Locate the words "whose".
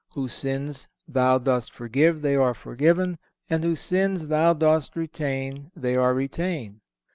0.15-0.33, 3.63-3.81